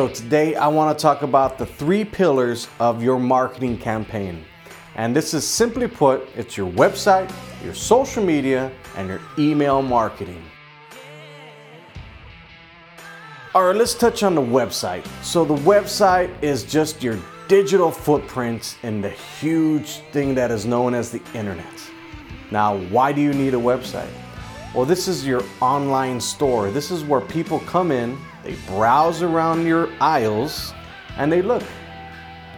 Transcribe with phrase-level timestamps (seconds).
[0.00, 4.46] So today I want to talk about the three pillars of your marketing campaign.
[4.94, 7.30] And this is simply put, it's your website,
[7.62, 10.42] your social media, and your email marketing.
[13.54, 15.06] All right, let's touch on the website.
[15.22, 20.94] So the website is just your digital footprint in the huge thing that is known
[20.94, 21.90] as the internet.
[22.50, 24.08] Now, why do you need a website?
[24.74, 26.70] Well, this is your online store.
[26.70, 30.72] This is where people come in, they browse around your aisles,
[31.16, 31.62] and they look.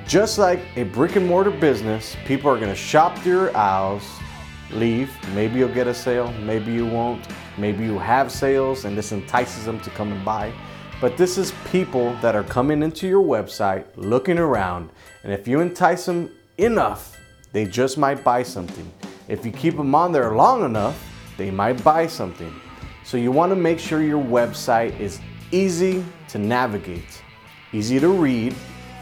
[0.07, 4.05] Just like a brick and mortar business, people are gonna shop through your aisles,
[4.71, 5.11] leave.
[5.35, 7.27] Maybe you'll get a sale, maybe you won't.
[7.59, 10.53] Maybe you have sales and this entices them to come and buy.
[11.01, 14.91] But this is people that are coming into your website, looking around,
[15.25, 17.17] and if you entice them enough,
[17.53, 18.91] they just might buy something.
[19.29, 21.05] If you keep them on there long enough,
[21.37, 22.55] they might buy something.
[23.05, 25.21] So you want to make sure your website is
[25.53, 27.23] easy to navigate,
[27.73, 28.55] easy to read.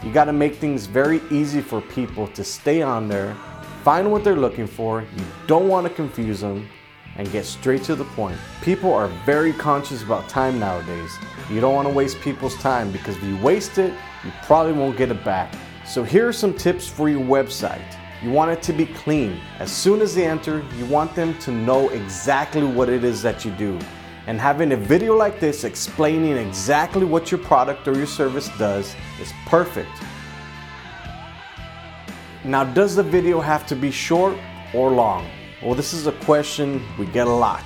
[0.03, 3.35] You got to make things very easy for people to stay on there,
[3.83, 5.01] find what they're looking for.
[5.01, 6.67] You don't want to confuse them
[7.15, 8.37] and get straight to the point.
[8.61, 11.17] People are very conscious about time nowadays.
[11.49, 14.97] You don't want to waste people's time because if you waste it, you probably won't
[14.97, 15.53] get it back.
[15.85, 17.97] So here are some tips for your website.
[18.23, 19.39] You want it to be clean.
[19.59, 23.43] As soon as they enter, you want them to know exactly what it is that
[23.43, 23.79] you do.
[24.27, 28.95] And having a video like this explaining exactly what your product or your service does
[29.19, 29.89] is perfect.
[32.43, 34.37] Now, does the video have to be short
[34.73, 35.27] or long?
[35.63, 37.63] Well, this is a question we get a lot.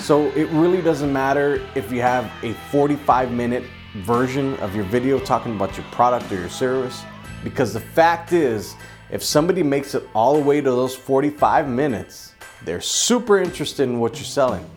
[0.00, 3.64] So it really doesn't matter if you have a 45 minute
[3.98, 7.04] version of your video talking about your product or your service,
[7.44, 8.74] because the fact is,
[9.10, 14.00] if somebody makes it all the way to those 45 minutes, they're super interested in
[14.00, 14.68] what you're selling.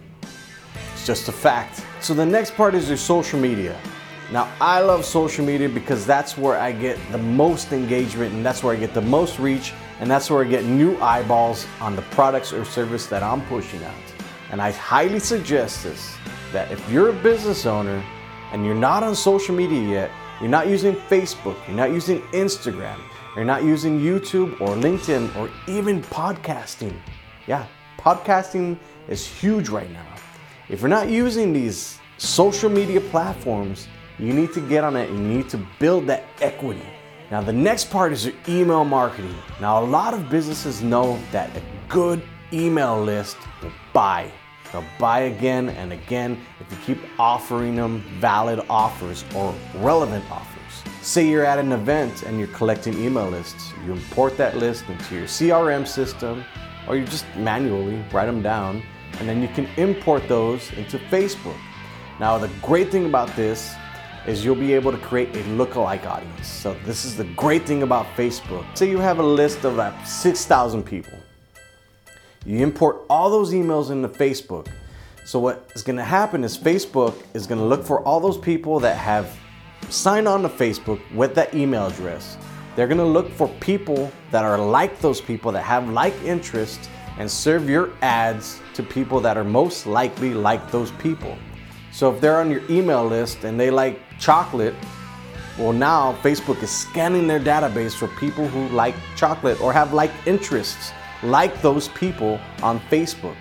[1.05, 1.85] Just a fact.
[2.01, 3.79] So the next part is your social media.
[4.31, 8.63] Now, I love social media because that's where I get the most engagement and that's
[8.63, 12.01] where I get the most reach and that's where I get new eyeballs on the
[12.01, 13.93] products or service that I'm pushing out.
[14.51, 16.17] And I highly suggest this
[16.51, 18.03] that if you're a business owner
[18.51, 22.99] and you're not on social media yet, you're not using Facebook, you're not using Instagram,
[23.35, 26.95] you're not using YouTube or LinkedIn or even podcasting.
[27.45, 27.67] Yeah,
[27.99, 30.14] podcasting is huge right now.
[30.67, 33.87] If you're not using these social media platforms,
[34.17, 36.81] you need to get on it and you need to build that equity.
[37.29, 39.35] Now, the next part is your email marketing.
[39.61, 44.31] Now, a lot of businesses know that a good email list will buy.
[44.71, 50.83] They'll buy again and again if you keep offering them valid offers or relevant offers.
[51.03, 53.71] Say you're at an event and you're collecting email lists.
[53.85, 56.43] You import that list into your CRM system
[56.87, 58.81] or you just manually write them down
[59.19, 61.57] and then you can import those into Facebook.
[62.19, 63.73] Now, the great thing about this
[64.25, 66.47] is you'll be able to create a lookalike audience.
[66.47, 68.65] So this is the great thing about Facebook.
[68.77, 71.17] Say you have a list of like 6,000 people.
[72.45, 74.67] You import all those emails into Facebook.
[75.25, 78.97] So what is to happen is Facebook is to look for all those people that
[78.97, 79.35] have
[79.89, 82.37] signed on to Facebook with that email address.
[82.75, 87.29] They're to look for people that are like those people that have like interests and
[87.29, 91.37] serve your ads to people that are most likely like those people.
[91.91, 94.75] So if they're on your email list and they like chocolate,
[95.57, 100.11] well, now Facebook is scanning their database for people who like chocolate or have like
[100.25, 100.91] interests
[101.23, 103.35] like those people on Facebook.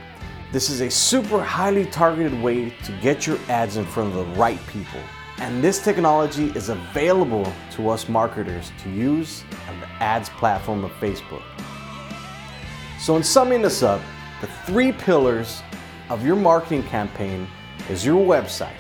[0.53, 4.33] This is a super highly targeted way to get your ads in front of the
[4.37, 5.01] right people.
[5.39, 10.93] And this technology is available to us marketers to use on the ads platform of
[10.93, 11.43] Facebook.
[13.05, 14.01] So, in summing this up,
[14.41, 15.63] the three pillars
[16.09, 17.47] of your marketing campaign
[17.91, 18.73] is your website,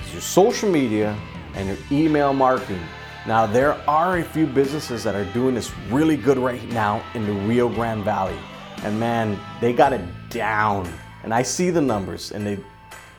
[0.00, 1.14] is your social media,
[1.52, 2.80] and your email marketing.
[3.26, 7.26] Now, there are a few businesses that are doing this really good right now in
[7.26, 8.38] the Rio Grande Valley.
[8.84, 10.00] And man, they got it
[10.30, 10.90] down.
[11.22, 12.58] And I see the numbers and they,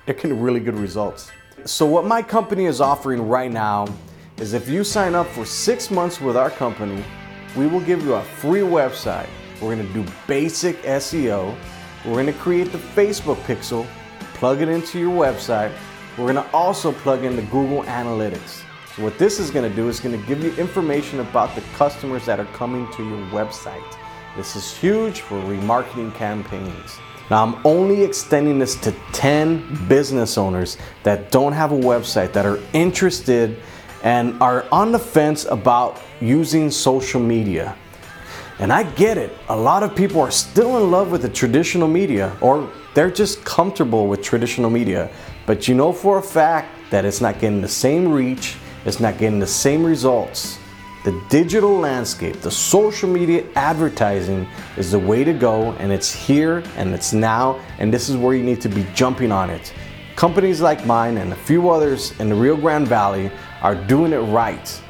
[0.07, 1.29] they're getting really good results.
[1.65, 3.88] So, what my company is offering right now
[4.38, 7.06] is if you sign up for six months with our company,
[7.56, 9.29] we will give you a free website.
[9.61, 11.56] We're gonna do basic SEO.
[12.06, 13.85] We're gonna create the Facebook pixel
[14.39, 15.69] plug it into your website.
[16.17, 18.63] We're gonna also plug in the Google Analytics.
[18.95, 22.39] So what this is gonna do is gonna give you information about the customers that
[22.39, 23.83] are coming to your website.
[24.38, 26.97] This is huge for remarketing campaigns.
[27.29, 32.45] Now I'm only extending this to 10 business owners that don't have a website, that
[32.45, 33.57] are interested
[34.03, 37.75] and are on the fence about using social media.
[38.59, 39.31] And I get it.
[39.47, 43.44] A lot of people are still in love with the traditional media or they're just
[43.45, 45.09] comfortable with traditional media.
[45.45, 49.17] But you know for a fact that it's not getting the same reach, it's not
[49.17, 50.59] getting the same results.
[51.06, 54.45] The digital landscape, the social media advertising
[54.75, 58.35] is the way to go, and it's here and it's now, and this is where
[58.35, 59.73] you need to be jumping on it.
[60.17, 64.17] Companies like mine and a few others in the Rio Grande Valley are doing it
[64.17, 64.81] right.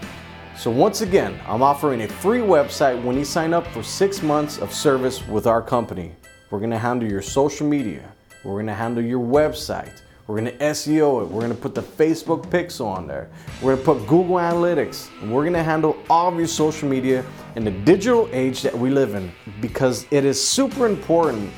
[0.60, 4.58] So, once again, I'm offering a free website when you sign up for six months
[4.58, 6.12] of service with our company.
[6.52, 8.04] We're gonna handle your social media,
[8.44, 11.30] we're gonna handle your website, we're gonna SEO it.
[11.30, 13.30] We're gonna put the Facebook pixel on there.
[13.62, 15.08] We're gonna put Google Analytics.
[15.22, 17.24] And we're gonna handle all of your social media
[17.56, 21.54] in the digital age that we live in because it is super important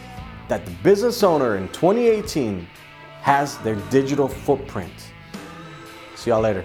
[0.48, 2.68] that the business owner in 2018
[3.24, 4.94] has their digital footprint.
[6.14, 6.64] See y'all later.